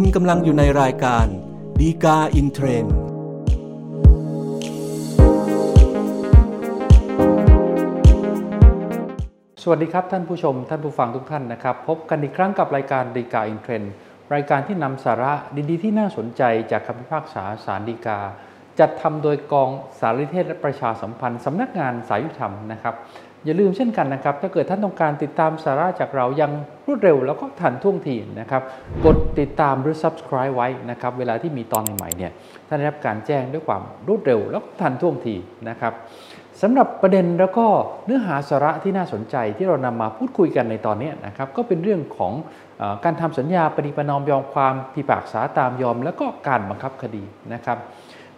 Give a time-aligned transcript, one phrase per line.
[0.00, 1.26] คุณกำลังอยู่ในรายการ
[1.80, 2.94] ฎีกาอินเทรนด์
[9.62, 13.92] สวัสดีครับท่านผู้ชม ท่านผู้ฟังทุกท่านนะครับ พบกันอีกครั้งกับรายการฎีกาอินเทรนด์
[14.34, 15.32] รายการที่นำสาระ
[15.70, 18.18] ดีๆ ที่น่าสนใจจากคำพิพากษาศาลฎีกา
[18.78, 19.70] จัดทำโดยกอง
[20.00, 22.94] สารนิเทศและประชาสัมพันธ์สำนักงานศาลยุติธรรมนะครับ
[23.44, 26.50] อย่าลืมเช่นกันนะครับ ถ้าเกิดท่านต้องการติดตามสาระจากเรายัง
[26.86, 28.62] รวดเร็วแล้วก็ทันท่วงทีนะครับ
[29.04, 32.32] กดติดตามหรือ subscribe ไว้นะครับ เวลาที่มีตอนใหม่ๆเนี่ย
[32.68, 35.34] ท่านได้รับการแจ้งด้วยความรวดเร็วแล้วก็ทันท่วงที
[35.68, 35.92] นะครับ
[36.62, 37.66] สำหรับประเด็นแล้วก็
[38.06, 42.32] เนื้อหาสาระที่น่าสนใจที่เรานำมาพูดคุยกันในตอนนี้นะครับก็เป็นเรื่องของ
[42.80, 47.24] ออการทำสัญญาปฏิปนอมยอมความพิพากษาตามยอม แล้วก็การบังคับคดี
[47.54, 47.78] นะครับ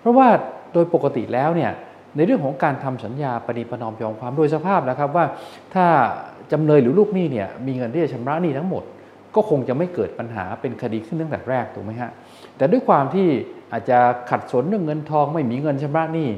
[0.00, 0.28] เพราะว่า
[0.72, 1.70] โดยปกติแล้วเนี่ย
[2.16, 5.24] ในเรื่องของการทำสัญญาปฏิปนอมยอมความโดยสภาพนะครับว่า
[5.74, 5.86] ถ้า
[6.52, 8.84] จำเลยหรือลูกหนี้เนี่ยมีเงินที่จะชำระหนี้ทั้งหมด
[9.34, 12.10] ก็คงจะไม่เกิดปัญหาเป็นคดีขึ้นตั้งแต่แรกถูกไหมฮะ
[12.56, 13.28] แต่ด้วยความที่
[13.72, 13.98] อาจจะ
[14.30, 16.28] ขัดสนเรื่องเงินทองไม่มีเงินชำระหนี้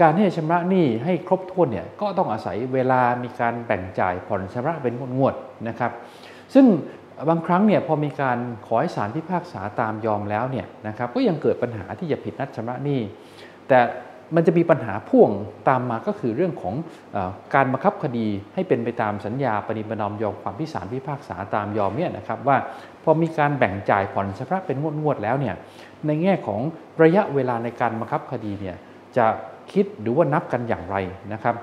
[0.00, 5.92] การที่จะชำระหนี้ให้ครบถ้วนเนี่ยก็ต้องอาศัยเวลามีการแบ่งจ่ายผ่อนชำระเป็นงวดๆนะครับ
[6.54, 6.66] ซึ่ง
[7.28, 13.00] บางครั้งเนี่ยพอมีการขอให้ศาลพิพากษาตามยอมแล้วเนี่ยนะครับก็ยังเกิดปัญหาที่จะผิดนัดชำระหนี้
[13.68, 13.78] แต่
[14.34, 15.30] มันจะมีปัญหาพ่วง
[15.68, 16.74] ตามมาก็คือเรื่องของ
[17.16, 17.18] อ
[17.54, 22.56] การบังคับคดีให้เป็นไปตามสัญญาปฏิบัตินอมยอมความที่ศาลพิพากษาตามยอมเนี่ยนะครับว่า
[23.04, 25.54] พอมีการแบ่งจ่ายผ่อนชำระเป็นงวดๆแล้วเนี่ย
[26.06, 26.60] ในแง่ของ
[27.02, 28.76] ระยะเวลาในการบังคับคดีเนี่ย
[29.16, 29.26] จะ
[29.72, 30.96] คิดหรือว่านับกันอย่างไร
[31.32, 31.54] นะครับ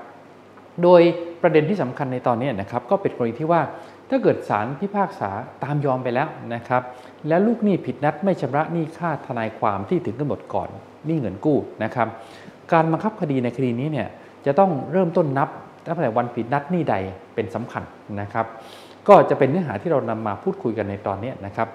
[0.82, 1.02] โดย
[1.42, 3.62] ประเด็นที่สำคัญในตอนนี้นะครับก็เป็นกรณีที่ว่า
[4.10, 5.30] ถ้าเกิดศาลพิพากษา
[5.64, 6.82] ตามยอมไปแล้วนะครับ
[7.28, 10.68] แล้วลูกหนี้ผิดนัดไม่ชำระหนี้ค่าทนายความที่ถึงกำหนดก่อน
[11.06, 12.08] หนี้เงินกู้นะครับ
[12.72, 14.08] การบังคับคดีในคดีนี้เนี่ย
[14.46, 15.48] จะต้องเริ่มต้นนับ
[15.86, 16.94] ตั้งแต่วันผิดนัดนี้ใด
[17.34, 17.82] เป็นสำคัญ
[18.20, 18.46] นะครับ
[19.08, 21.68] ก็จะเป็นเนื้อหาที่เรานำมาพูดคุยกันในตอนนี้นะครับ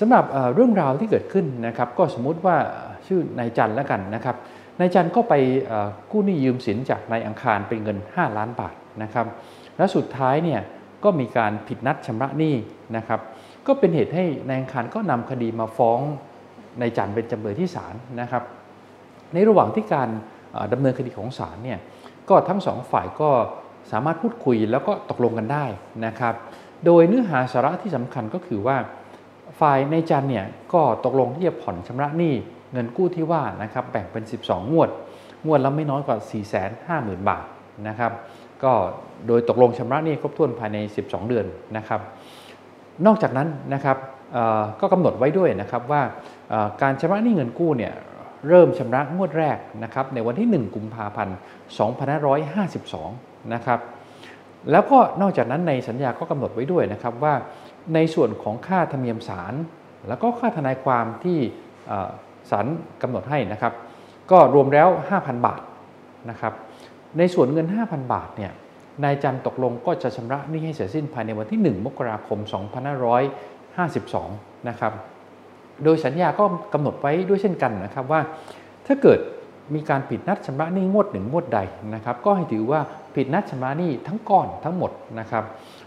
[0.00, 0.24] สำหรับ
[0.54, 2.56] เรื่องราวที่เกิดขึ้นนะครับก็สมมุติว่า
[3.06, 4.36] ชื่อนายจันแล้วกันนะครับ
[4.80, 5.34] นายจันก็ไป
[6.10, 9.26] กู้หนี้ยืมสินจากนายอังคารเป็นเงิน 5 ล้านบาทนะครับ
[9.76, 10.60] และสุดท้ายเนี่ย
[11.04, 12.54] ก็มีการผิดนัดชำระหนี้
[12.96, 13.20] นะครับ
[13.66, 16.00] ก็เป็นเหตุให้นายอังคารก็นำคดีมาฟ้อง
[16.80, 18.42] นายจันเป็นจำเลยที่ศาลนะครับ
[19.34, 20.08] ในระหว่างที่การ
[20.52, 21.78] เอ่อดำเนินคดีของศาลเนี่ย
[22.28, 23.30] ก็ทั้งสองฝ่ายก็
[23.92, 25.64] สามารถพูดคุยแล้วก็ตกลงกันได้
[26.06, 26.34] นะครับ
[26.86, 28.76] โดยเนื้อหาสาระที่สำคัญก็คือว่า
[29.60, 32.34] ฝ่ายในจันเนี่ยก็ตกลงที่จะผ่อนชำระหนี้
[32.72, 34.90] เงินกู้ที่ว่านะครับแบ่งเป็น 12 งวด
[35.46, 36.16] งวดละไม่น้อยกว่า
[36.78, 37.44] 450,000 บาท
[37.88, 38.12] นะครับ
[38.62, 38.72] ก็
[39.26, 41.46] โดยตกลงชำระหนี้ครบถ้วนภายใน 12 เดือน
[41.76, 42.00] นะครับ
[43.06, 43.96] นอกจากนั้นนะครับ
[44.80, 46.02] ก็กำหนดไว้ด้วยนะครับว่า
[46.82, 47.92] การชำระหนี้เงินกู้เนี่ย
[48.48, 51.36] เริ่มชำระงวดแรกนะครับในวันที่ 1 กุมภาพันธ์
[52.64, 53.80] 2552 นะครับ
[54.70, 57.34] แล้วก็นอกจากนั้นในสัญญาก็กำหนดไว้ด้วยนะครับว่า
[57.94, 59.54] ในส่วนของค่าธรรมเนียมศาล
[60.08, 61.38] แล้วก็ค่าทนายความที่
[62.50, 62.66] ศาล
[63.02, 63.72] กำหนดให้นะครับ
[64.30, 65.60] ก็รวมแล้ว 5,000 บาท
[66.30, 66.52] นะครับ
[67.18, 68.52] ในส่วนเงิน 5,000 บาทเนี่ย
[69.04, 72.38] นายจันตกลงก็จะชำระหนี้ให้เสร็จสิ้นภายในวันที่ 1 มกราคม
[73.68, 74.92] 2552 นะครับ
[75.84, 76.44] โดยสัญญาก็
[76.74, 78.20] กำหนดไว้ด้วยเช่นกันนะครับว่า
[78.86, 79.18] ถ้าเกิด
[79.74, 81.60] มีการผิดนัดชำระหนี้งวดหนึ่งงวดใด
[81.94, 82.80] นะครับ ก็ให้ถือว่า
[83.14, 84.90] ผิดนัดชำระหนี้ทั้งก้อนทั้งหมด
[85.20, 85.44] นะครับ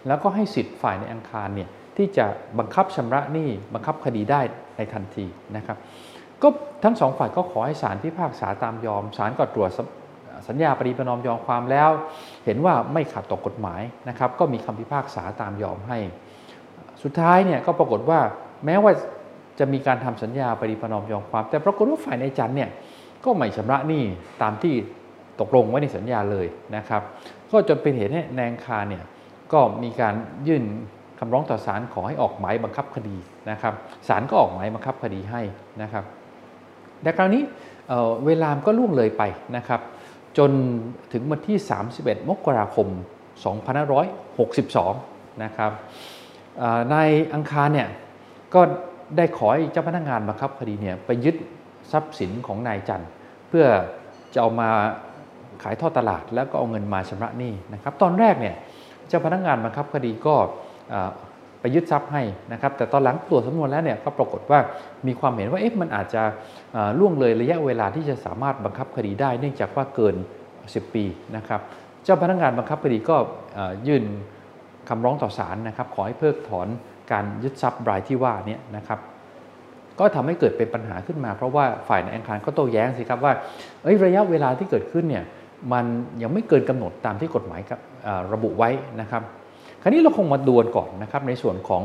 [0.07, 2.25] แล้วก็ให้สิทธิ์ฝ่ายในอังคารเนี่ยที่จะ
[2.59, 4.41] บังคับชำระหนี้บังคับคดีได้
[4.77, 5.25] ในทันที
[5.55, 5.77] นะครับ
[6.41, 6.47] ก็
[6.83, 9.87] ทั้งสองฝ่ายก็ขอให้ศาลพิพากษาตามยอมศาลก็ตรวจสัญ
[10.47, 11.89] สัญญาปฏิประนอมยอมความแล้ว
[12.45, 15.97] เห็นว่าไม่ขัดต่อกฎหมายนะครับ ก็มีคำพิพากษาตามยอมให้
[17.03, 18.19] สุดท้ายเนี่ยก็ปรากฏว่า
[18.65, 18.91] แม้ว่า
[19.61, 22.69] จะมีการทำสัญญาปฏิประนอมยอมความ แต่ปรากฏว่าฝ่ายในายจันทร์เนี่ย
[23.25, 24.03] ก็ไม่ชำระหนี้
[24.41, 24.73] ตามที่
[25.39, 27.01] ตกลงไว้ในสัญญาเลยนะครับ
[27.51, 29.03] ก็จนเป็นเหตุให้นางคารเนี่ย
[29.53, 30.13] ก็มีการ
[30.47, 30.63] ยื่น
[31.19, 33.17] คำร้องต่อศาลขอให้ออกหมายบังคับคดี
[33.51, 33.73] นะครับ
[34.07, 35.41] ศาลก็ออกหมายบังคับคดีให้
[35.81, 36.03] นะครับ
[37.01, 37.41] แต่คราวนี้
[37.87, 39.23] เเวลามก็ล่วงเลยไป
[39.57, 39.81] นะครับ
[40.37, 40.51] จน
[41.13, 41.57] ถึงวันที่
[41.93, 42.87] 31 มกราคม
[44.55, 45.71] 2562 นะครับ
[46.57, 47.89] เอ่อนายอังคารเนี่ย
[48.53, 48.61] ก็
[49.17, 51.35] ได้ขอให้เจ้าพนักงานบังคับคดีเนี่ยไปยึด
[51.91, 53.09] ทรัพย์สินของนายจันทร์
[53.49, 53.65] เพื่อ
[54.33, 54.69] จะเอามา
[55.63, 58.55] ขายทอดตลาด แล้วก็เอาเงินมาชำระหนี้นะครับตอนแรกเนี่ย
[59.07, 60.35] เจ้าพนักงานบังคับคดีก็
[61.59, 62.23] ไปยึดทรัพย์ให้
[62.53, 64.59] นะครับแต่ตอนหลังตรวจสำนวนแล้วเนี่ยก็ปรากฏว่า
[65.07, 66.23] มีความเห็นว่าเอ๊ะมันอาจจะ
[66.99, 70.15] ล่วงเลยระยะเวลาที่จะสามารถบังคับคดีได้ เนื่องจากว่าเกิน
[70.55, 71.05] 10 ปี
[71.37, 71.61] นะครับ
[72.03, 73.15] เจ้าพนักงานบังคับคดีก็
[73.87, 74.03] ยื่น
[74.89, 76.67] คำร้องต่อศาลนะครับขอให้เพิกถอน
[77.11, 78.99] การยึดทรัพย์รายที่ว่าเนี้นะครับ
[79.99, 83.33] ก็ทำให้เกิดเป็นปัญหาขึ้นมา เพราะว่าฝ่ายในอังคารก็โต้แย้งสิครับว่า
[83.83, 85.23] เอ้ยระยะเวลาที่เกิดขึ้นเนี่ย
[85.73, 85.85] มัน
[86.21, 87.61] ยังไม่เกินกำหนดตามที่กฎหมาย
[88.33, 88.69] ระบุไว้
[89.01, 89.23] นะครับ
[89.81, 91.83] คราวนี้เราคงมาดวนก่อนนะครับในส่วนของ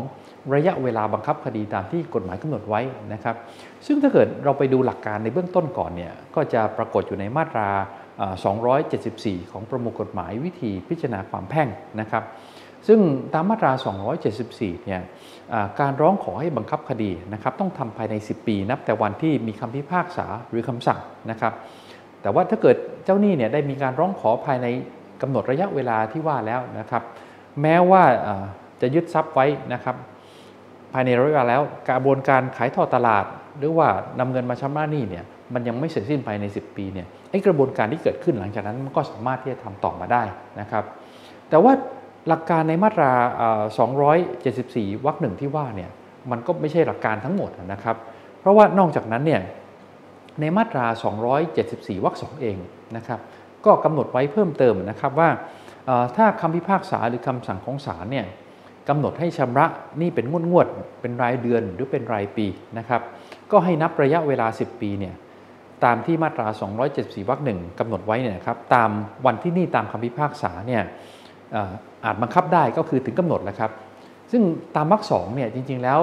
[0.54, 2.80] ระยะเวลาบังคับคดีตามที่กฎหมายกำหนดไว้
[3.12, 3.36] นะครับ
[3.86, 7.68] ซึ่งถ้าเกิดเราไปดูหลักการในเบื้องต้นก่อนเนี่ยก็จะปรากฏอยู่ในมาตรา
[8.80, 11.68] 274 ของประมวลกฎหมายวิธีพิจารณาความแพ่ง
[12.00, 12.22] นะครับ
[12.86, 13.00] ซึ่ง
[13.34, 13.72] ตามมาตรา
[14.28, 15.00] 274 เนี่ย
[15.80, 21.00] การร้องขอให้บังคับคดีนะครับต้องทำภายใน 10 ปี นับแต่วันที่มีคำพิพากษาหรือคำสั่ง
[21.30, 21.52] นะครับ
[22.22, 24.66] แต่ว่าถ้าเกิดเจ้าหนี้เนี่ยได้มีการร้องขอภายใน
[25.22, 27.02] กำหนดระยะเวลาที่ว่าแล้วนะครับ
[27.62, 28.02] แม้ว่า
[28.80, 29.96] จะยึดทรัพย์ไว้นะครับ
[30.92, 33.24] ภายในระยะเวลาแล้วกระบวนการขายทอดตลาด
[33.58, 33.88] หรือว่า
[34.20, 35.24] นำเงินมาชำระหนี้เนี่ย
[35.54, 40.22] มันยังไม่เสร็จสิ้นภายใน 10 ปีเนี่ยไอ้กระบวนการที่เกิดขึ้นหลังจากนั้นมันก็สามารถที่จะทำต่อมาได้
[40.60, 40.84] นะครับ
[41.50, 41.72] แต่ว่า
[42.28, 43.12] หลักการในมาตรา
[44.28, 45.90] 274 วรรคหนึ่งที่ว่าเนี่ย
[46.30, 47.96] มันก็ไม่ใช่หลักการทั้งหมดนะครับ
[48.40, 49.40] เพราะว่านอกจากนั้นเนี่ย
[50.40, 50.86] ในมาตรา
[51.44, 52.56] 274 วรรคสองเอง
[52.96, 53.20] นะครับ
[53.66, 55.28] ก็กำหนดไว้เพิ่มเติมนะครับว่า
[56.16, 58.26] ถ้าคำพิพากษาหรือคำสั่งของศาลเนี่ย
[58.88, 59.66] กำหนดให้ชำระ
[60.00, 60.66] นี่เป็นงวดงวด
[61.00, 62.46] เป็นรายเดือนหรือเป็นรายปี
[62.78, 63.02] นะครับ
[63.50, 65.14] ก็ให้นับระยะเวลา 10 ปีเนี่ย
[65.84, 66.46] ตามที่มาตรา
[66.88, 68.90] 274 วรรคหนึ่งกำหนดไว้เนี่ยครับตาม
[69.26, 70.82] วันที่นี่ตามคำพิพากษาเนี่ย
[72.04, 73.70] อาจบังคับได้ก็คือถึงกำหนดแล้วครับ
[74.32, 74.42] ซึ่ง
[74.76, 76.00] ตามวรรคสองเนี่ยจริง ๆแล้ว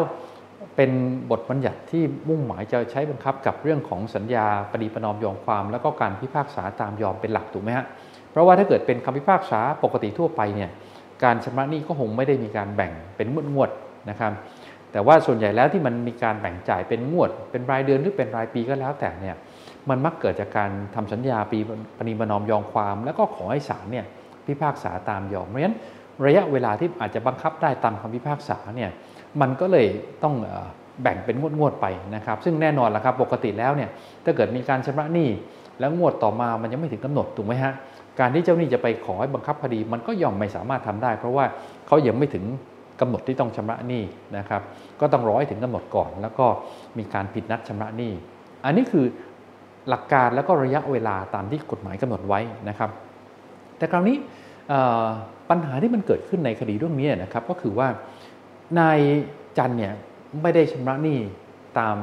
[0.75, 0.91] เป็น
[1.31, 7.85] บทบัญญัติที่มุ่งหมายจะใช้บังคับกับเรื่องของสัญญาปฏิปนอมยอมความ แล้วก็การพิพากษาตามยอมเป็นหลักถูกไหมฮะ
[8.31, 10.69] เพราะว่าถ้าเกิดเป็นคำพิพากษาปกติทั่วไปเนี่ย
[11.23, 13.69] การชำระหนี้ก็คงไม่ได้มีการแบ่งเป็นงวดงวด
[14.09, 14.31] นะครับ
[14.91, 19.35] แต่ว่าส่วนใหญ่แล้วที่มันมีการแบ่งจ่ายเป็นงวด เป็นรายเดือนหรือเป็นรายปีก็แล้วแต่เนี่ย
[19.89, 21.59] มันมักเกิดจากการทำสัญญาปี
[21.97, 24.05] ปณิปนอมยอมความ แล้วก็ขอให้ศาลเนี่ย
[24.47, 25.75] พิพากษาตามยอมเพราะฉะนั้น
[26.25, 28.89] ระยะเวลาที่อาจจะบังคับได้ตามคำพิพากษาเนี่ย
[29.41, 29.87] มันก็เลย
[30.23, 30.35] ต้อง
[31.01, 31.85] แบ่งเป็นงวดๆไป
[32.15, 33.89] นะครับ ซึ่งแน่นอนละครับปกติแล้วเนี่ย
[34.23, 35.29] ถ้าเกิดมีการชำระหนี้
[35.79, 37.73] แล้วงวดต่อมามันยังไม่ถึงกำหนดถูกไหมฮะ
[38.19, 41.45] การที่เจ้าหนี้จะไปขอให้บังคับคดี มันก็ย่อมไม่สามารถทำได้ เพราะว่า
[41.87, 42.43] เขายังไม่ถึง
[43.01, 44.03] กำหนดที่ต้องชำระหนี้
[44.37, 44.61] นะครับ
[44.99, 46.45] ก็ต้องรอให้ถึงกำหนดก่อน แล้วก็
[46.97, 48.11] มีการผิดนัดชำระหนี้
[48.65, 49.05] อันนี้คือ
[49.89, 52.89] หลักการแล้วก็ระยะเวลาตามที่กฎหมายกำหนดไว้นะครับ
[53.83, 54.17] แต่คราวนี้
[55.49, 57.87] ปัญหาที่มันเกิดขึ้นในคดีเรื่องนี้นะครับก็คือว่า
[58.79, 58.99] นาย
[59.57, 59.93] จันเนี่ย
[60.41, 61.19] ไม่ได้ชำระหนี้
[61.79, 61.97] ตาม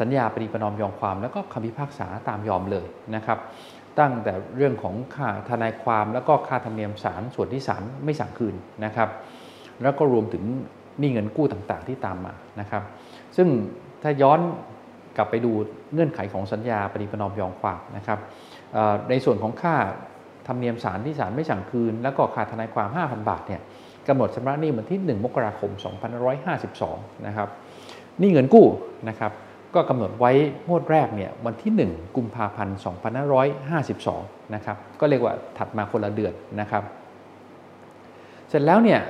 [0.00, 2.86] สัญญาปฏิปนอมยอมความ แล้วก็คำพิพากษาตามยอมเลย
[3.16, 3.38] นะครับ
[3.98, 9.08] ตั้งแต่เรื่องของค่าทนายความแล้วก็ค่าธรรมเนียมศาลส่วนที่ศาลไม่สั่งคืนนะครับ
[9.82, 10.44] แล้วก็รวมถึง
[10.98, 12.82] หนี่เงินกู้ต่างๆที่ตามมานะครับ
[13.36, 13.48] ซึ่ง
[14.02, 14.40] ถ้าย้อน
[15.16, 15.52] กลับไปดู
[15.92, 18.18] เงื่อนไขของสัญญาปฏิปนอมยอมความนะครับ
[19.10, 19.76] ในส่วนของค่า
[20.46, 23.60] ธรรมเนียมศาลที่ศาลไม่สั่งคืน แล้วก็ค่าทนายความ 5,000 บาทเนี่ย
[24.08, 25.70] กำหนดชำระหนี้วันที่ 1 มกราคม
[26.48, 27.48] 2552 นะครับ
[28.20, 28.66] นี่เงินกู้
[29.08, 29.32] นะครับ
[29.74, 30.32] ก็กำหนดไว้
[30.68, 32.78] งวดแรกเนี่ยวันที่ 1 กุมภาพันธ์
[33.80, 36.82] 2552 นะครับก็เรียกว่าถัดมาคนละเดือนนะครับ
[38.48, 39.00] เสร็จแล้วเนี่ย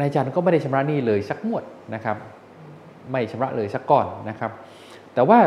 [0.00, 1.64] นายจันก็ไม่ได้ชำระหนี้เลยสักงวด
[1.94, 2.16] นะครับ
[3.10, 4.50] ไม่ชำระเลยสักก้อนนะครับ
[5.14, 5.38] แต่ว่า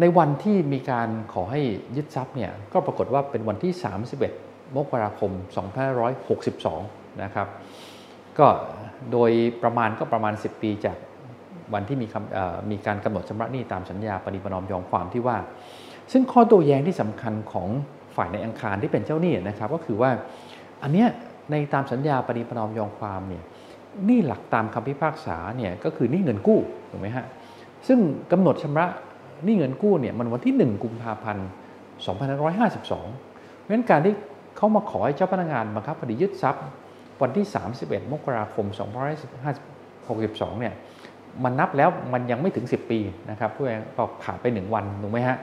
[0.00, 1.60] ในวันที่มีการขอให้
[1.96, 3.72] ยึดทรัพย์เนี่ยก็ปรากฏว่าเป็นวันที่
[4.24, 5.30] 31 มกราคม
[6.66, 7.48] 2562 นะครับ
[8.38, 8.46] ก็
[9.12, 9.30] โดย
[9.62, 10.96] ประมาณก็ประมาณ 10 ปีจาก
[11.74, 12.06] วันที่มี
[12.70, 15.38] มีการกำหนดชำระหนี้ตามสัญญาปณิปนอมยอมความที่ว่า
[16.12, 17.68] ซึ่งข้อโต้แย้งที่สำคัญของ
[18.16, 20.10] ฝ่ายในอังคารที่เป็นเจ้าหนี้นะครับ ก็คือว่า
[20.82, 21.08] อันเนี้ย
[21.50, 23.44] ในตามสัญญาปณิปนอมยอมความเนี่ย
[24.08, 27.26] นี่หลักตามคำพิพากษาเนี่ยก็คือนี่เงินกู้ถูกไหมฮะ
[27.86, 27.98] ซึ่ง
[28.32, 28.86] กำหนดชำระ
[29.46, 31.48] นี่เงินกู้เนี่ยมันวันที่ 1 กุมภาพันธ์
[31.90, 34.14] 2552เพราะฉะนั้นการที่
[34.56, 36.64] เขามาขอให้เจ้าพนักงานบังคับคดียึดทรัพย์
[37.22, 37.46] วันที่
[37.80, 38.66] 31 มกราคม
[39.62, 40.74] 2562 เนี่ย
[41.44, 45.36] มันนับแล้วมันยังไม่ถึง 10 ปีนะครับเพื่อก็ผ่านไป 1 วันถูกไหมฮะ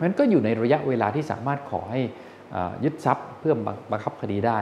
[0.00, 2.00] มันก็อยู่ในระยะเวลาที่สามารถขอให้
[2.84, 3.54] ยึดทรัพย์เพื่อ
[3.92, 4.58] บังคับคดีได้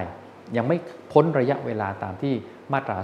[0.56, 0.76] ยังไม่
[1.12, 2.34] พ้นระยะเวลาตามที่
[2.72, 2.96] มาตรา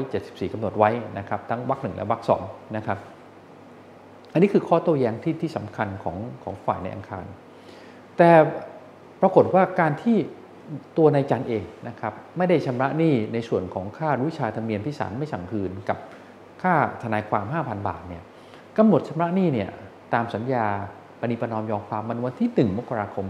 [0.00, 2.42] 274กำหนดไว้นะครับ ทั้งวรรคหนึ่งและวรรคสอง
[2.76, 2.98] นะครับ
[4.32, 7.24] อันนี้คือข้อโต้แย้งที่ที่สำคัญของของฝ่ายในอังคาร
[8.18, 8.30] แต่
[9.20, 10.16] ปรากฏว่าการที่
[10.96, 15.98] ตัวนายจันเองนะครับไม่ได้ชำระหนี้ในส่วนของค่าวิชาธรรมเนียมที่ศาลไม่สั่งคืนกับ
[16.62, 18.22] ค่าทนายความ 5,000 บาทเนี่ย
[18.78, 19.70] กำหนดชำระหนี้เนี่ย
[20.14, 20.66] ตามสัญญา
[21.20, 23.26] ปณิปนอมยอมความมันวันที่ 1 มกราคม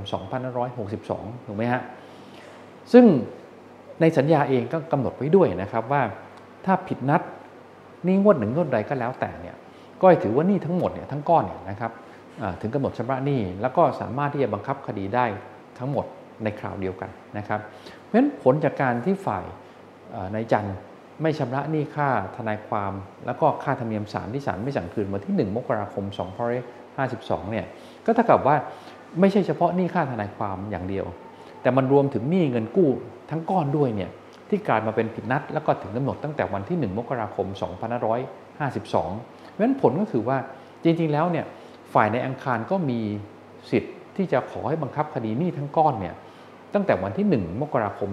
[0.71, 1.83] 2562 ถูกไหมฮะ
[2.93, 3.05] ซึ่ง
[4.01, 6.03] ในสัญญาเองก็กำหนดไว้ด้วยนะครับว่า
[6.65, 7.23] ถ้าผิดนัด
[8.07, 9.57] นี่งวดหนึ่งงวดใดก็แล้วแต่เนี่ย
[10.03, 11.93] ก็ถือว่านี่ทั้งหมดเนี่ยทั้งก้อนเนี่ยนะครับ
[12.61, 15.27] ถึงกำหนดชำระหนี้แล้วก็สามารถที่จะบังคับคดีได้
[15.79, 16.05] ทั้งหมด
[16.43, 17.61] ในคราวเดียวกันนะครับ
[18.05, 19.45] เพราะฉะนั้นผลจากการที่ฝ่าย
[20.35, 20.69] นายจัน
[21.23, 22.93] ไม่ชำระหนี้ค่าทนายความ
[23.27, 26.05] แล้วก็ค่าธรรมเนียมศาลที่ศาลไม่สั่งคืนวันที่ 1 มกราคม
[26.79, 27.67] 2552 เนี่ย
[28.07, 28.57] ก็เท่ากับว่า
[29.21, 31.07] ไม่ใช่เฉพาะหนี้ค่าทนายความอย่างเดียว
[31.63, 32.91] แต่มันรวมถึงหนี้เงินกู้
[33.31, 34.11] ทั้งก้อนด้วยเนี่ย
[34.49, 40.39] ที่กลายมาเป็นผิดนัด แล้วก็ถึงกำหนดตั้งแต่วันที่ 1 มกราคม 2552 ราะฉะนั้นผลก็คือว่า
[40.85, 41.47] จริง ๆ แล้วเนี่ย
[41.95, 43.01] ฝ่ายในอังคารก็มี
[43.71, 46.15] สิทธิ์ที่จะขอให้บังคับคดีนี้ทั้งก้อนเนี่ย
[46.75, 48.11] ตั้งแต่วันที่ 1 มกราคม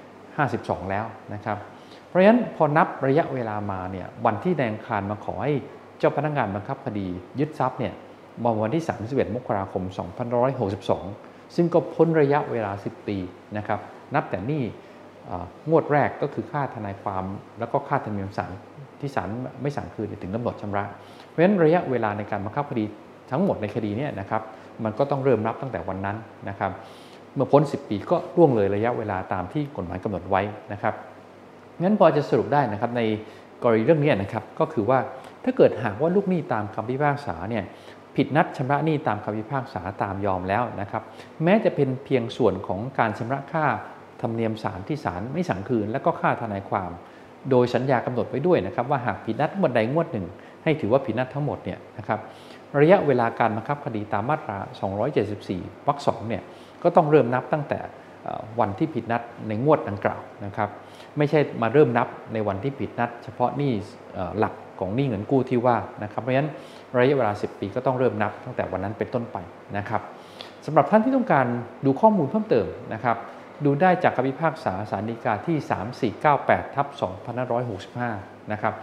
[0.00, 1.58] 2552 แล้วนะครับ
[2.06, 5.52] เพราะฉะนั้นพอนับระยะเวลามาเนี่ยวันที่ในอังคารมาขอให้
[5.98, 7.06] เจ้าพนักงานบังคับคดี
[7.40, 7.94] ยึดทรัพย์เนี่ย
[8.42, 9.82] มาวันที่ 31 มกราคม
[10.68, 13.16] 2562 ซึ่งก็พ้นระยะเวลา 10 ปี
[13.56, 13.80] นะครับ
[14.14, 14.62] นับแต่นี่
[15.68, 17.24] งวดแรกก็คือค่าทนายความ
[17.58, 18.50] แล้วก็ค่าธรรมเนียมศาล
[19.00, 19.28] ที่ศาล
[19.62, 20.84] ไม่สั่งคืนถึงกำหนดชำระ
[21.28, 22.84] เพราะฉะนั้นระยะเวลาในการบังคับคดี
[23.30, 24.42] ทั้งหมดในคดีนี้นะครับ
[24.84, 26.16] มันก็ต้องเริ่มนับตั้งแต่วันนั้น
[26.48, 26.70] นะครับ
[27.34, 30.42] เมื่อพ้น 10 ปีก็ล่วงเลยระยะเวลาตามที่กฎหมายกำหนดไว้
[30.72, 30.94] นะครับ
[31.82, 33.02] งั้นพอจะสรุปได้นะครับใน
[33.62, 34.98] กรณีเรื่องนี้นะครับก็คือว่า
[35.44, 37.64] ถ้าเกิดหากว่าลูกหนี้ตามคำพิพากษาเนี่ย
[38.16, 41.02] ผิดนัดชำระหนี้ตามคำพิพากษาตามยอมแล้วนะครับ
[41.44, 43.66] แม้จะเป็นเพียงส่วนของการชำระค่า
[44.22, 46.90] ธรรมเนียมศาลที่ศาลไม่สั่งคืน และก็ค่าทนายความ
[47.50, 50.26] โดยสัญญากำหนดไว้ด้วยนะครับว่าหากผิดนัดงวดใดงวดหนึ่ง
[50.64, 52.20] ให้ถือว่าผิดนัดทั้งหมดเนี่ยนะครับ
[52.80, 54.58] ระยะเวลาการบังคับคดีตามมาตรา
[55.22, 56.42] 274 วรรคสองเนี่ย
[56.82, 57.78] ก็ต้องเริ่มนับตั้งแต่
[58.60, 60.68] วันที่ผิดนัดในงวดดังกล่าวนะครับ
[61.18, 63.72] ไม่ใช่มาเริ่มนับในวันที่ผิดนัด เฉพาะหนี้
[64.38, 66.50] หลักของหนี้เงินกู้ที่ว่านะครับเพราะฉะนั้น
[66.96, 69.36] ระยะเวลา 10 ปีก็ต้องเริ่มนับตั้งแต่วันนั้นเป็นต้นไป
[69.78, 70.02] นะครับ
[70.66, 71.46] สำหรับท่านที่ต้องการ
[71.84, 73.16] ดูข้อมูลเพิ่มเติมนะครับ
[73.64, 75.56] ดูได้จากคำพิพากษาสารดีกาที่
[76.30, 76.86] 3498ทับ
[77.70, 78.74] 2565 นะครับ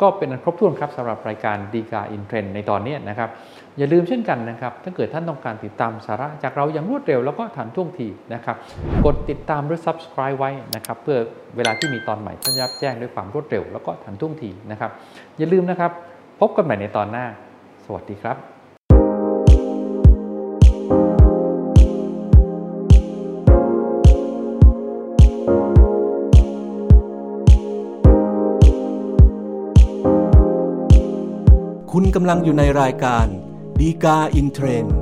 [0.00, 3.30] ก็เป็นครบถ้วนครับสำหรับรายการดีกาอินเทรนในตอนนี้นะครับ
[3.78, 8.56] อย่าลืมเช่นกันนะครับ ถ้าเกิดท่านต้องการติดตามสาระจากเราอย่างรวดเร็วแล้วก็ทันท่วงทีนะครับ
[9.04, 11.18] กดติดตามหรือ subscribe ไว้นะครับ เพื่อ
[11.56, 14.90] เวลาที่มีตอนใหม่ท่านรับแจ้งด้วยความรวดเร็วแล้วก็ทันท่วงทีนะครับ
[15.38, 15.90] อย่าลืมนะครับ
[16.40, 17.26] พบกันใหม่ในตอนหน้า
[17.84, 18.36] สวัสดีครับ
[32.18, 33.26] กำลังอยู่ในรายการ
[33.80, 34.94] ดีกาอินเทรนด์